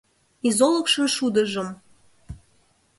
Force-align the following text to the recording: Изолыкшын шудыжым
Изолыкшын 0.47 1.07
шудыжым 1.15 1.69